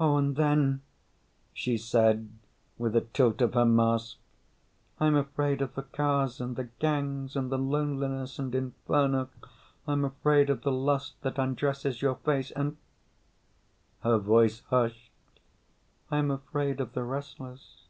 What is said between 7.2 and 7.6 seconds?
and the